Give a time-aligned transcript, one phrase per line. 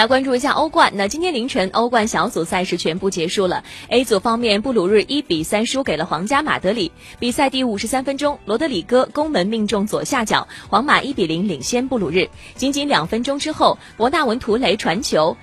[0.00, 0.90] 来关注一下欧冠。
[0.94, 3.62] 那今天凌晨，欧冠小组赛是全部结束了。
[3.90, 6.90] A 组方面，布鲁日一比三输给了皇家马德里。
[7.18, 12.26] 比赛第五十三分钟，罗德里戈攻门命中左下角，皇马一比零领先布鲁日。
[12.54, 15.36] 仅仅两分钟之后，伯纳文图雷传球。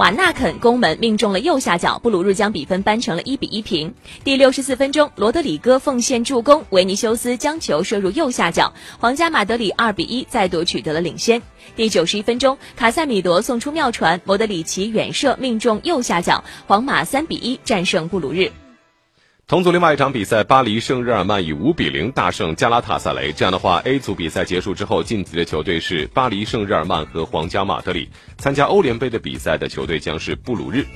[0.00, 3.94] 瓦纳肯攻门命中了右下角，布鲁日将比分扳成了一比一平。
[4.24, 11.42] 第六十四分钟，罗德里戈奉献助攻，维尼修斯将球射入右下角，皇家马德里二比一再度取得了领先。
[11.76, 18.50] 第九十一分钟，卡塞米罗送出妙传，莫德里奇远射命中右下角，皇马三比一战胜布鲁日。
[19.50, 23.32] 同组另外一场比赛，巴黎圣日耳曼以五比零大胜加拉塔萨雷。
[23.32, 28.08] 这样的话，A 组比赛结束之后，晋级的球队是巴黎圣日耳曼和皇家马德里。
[28.38, 30.86] 参加欧联杯的比赛的球队将是布鲁日。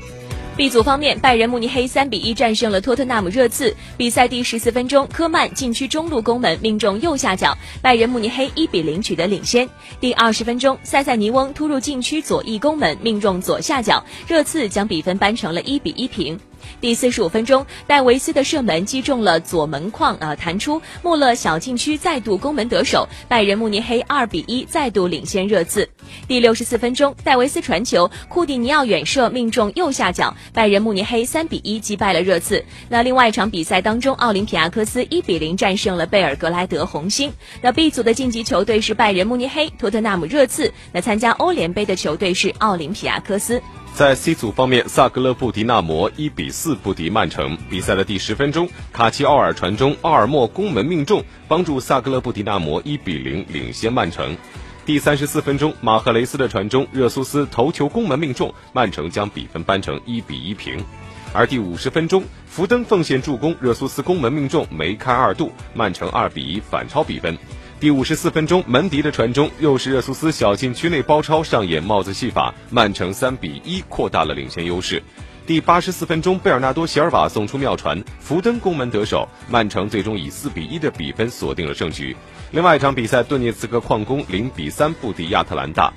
[0.56, 3.74] B 组方面，拜仁慕尼黑三比一战胜了托特纳姆热刺。
[3.96, 9.68] 比赛第十四分钟，科曼禁区中路攻门命中右下角，拜仁慕尼黑一比零取得领先。
[9.98, 16.38] 第二十分钟，塞塞尼翁突入禁区左翼攻门命中左下角，热刺将比分扳成了一比一平。
[16.80, 25.88] 第四十五分钟，戴维斯的射门击中了左门框，啊弹出，穆勒小禁区再度攻门得手，拜仁慕尼黑二比一再度领先热刺。
[26.28, 32.64] 第六十四分钟，戴维斯传球，库蒂尼奥远射命中右下角，拜仁慕尼黑三比一击败了热刺。
[32.88, 37.32] 那另外一场比赛当中，奥林匹亚科斯一比零战胜了贝尔格莱德红星。
[37.60, 40.72] 那 B 组的晋级球队是拜仁慕尼黑、托特纳姆热刺。
[40.92, 43.60] 那参加欧联杯的球队是奥林匹亚科斯。
[43.94, 47.56] 在 C 组方面，萨格勒布迪纳摩一比四不敌曼城。
[47.70, 54.36] 比赛的第十分钟，卡奇奥尔传中，奥尔莫攻门命中，帮助萨格勒布迪纳摩一比零领先曼城。
[54.84, 60.84] 第三十四分钟，马赫雷斯的传中，热苏斯头球攻门命中，曼城将比分扳成一比一平。
[61.32, 67.38] 而第五十分钟，福登奉献助攻，热苏斯攻门命中，梅开二度，曼城二比一反超比分。
[67.80, 75.02] 第五十四分钟，门迪的传中又是热苏斯小禁区内包抄上演帽子戏法，曼城三比一扩大了领先优势。
[75.46, 82.16] 第八十四分钟，贝尔纳多·席尔瓦送出妙传，福登攻门得手，曼城最终以四比一的比分锁定了胜局。
[82.52, 85.92] 另外一场比赛，顿涅茨克矿工零比三不敌亚特兰大。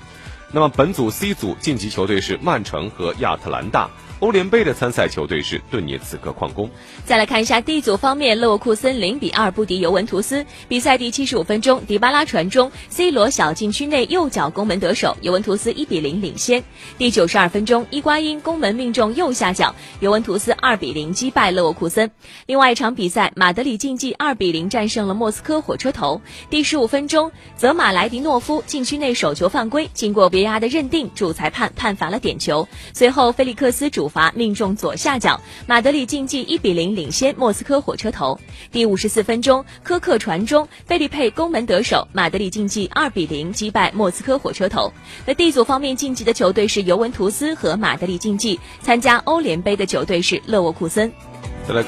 [0.52, 3.90] 那么本组 C 组晋级球队是曼城和亚特兰大。
[4.20, 6.68] 欧联杯的参赛球队是顿涅茨克矿工。
[7.06, 10.44] 再来看一下 D 组方面，勒沃库森零比二不敌尤文图斯。
[10.68, 16.64] 比赛第七十五分钟，迪巴拉传中，C 罗小禁区内右脚攻门得手，尤文图斯一比零领先。
[16.98, 22.10] 第九十二分钟，伊瓜因攻门命中右下角，尤文图斯二比零击败勒沃库森。
[22.48, 26.20] 另外一场比赛，马德里竞技二比零战胜了莫斯科火车头。
[26.50, 32.68] 第十五分钟，泽马莱迪诺夫禁区内手球犯规，经过别牙的认定，主裁判判罚了点球。
[32.94, 38.40] 随后，菲利克斯主罚命中左下角，马德里竞技一比零领先莫斯科火车头。
[38.72, 44.92] 第五十四分钟，科克传中，贝利佩攻门得手，马德里竞技二比零击败莫斯科火车头。
[45.26, 51.12] 那 D 组方面晋级的球队是尤文图斯和马德里竞技，参加欧联杯的球队是勒沃库森。
[51.68, 51.84] 再来。